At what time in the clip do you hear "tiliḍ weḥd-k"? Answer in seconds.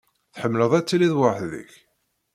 0.87-1.71